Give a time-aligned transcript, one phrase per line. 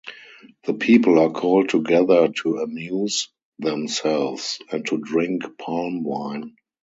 [0.63, 6.55] The people are called together to amuse themselves and to drink palm wine.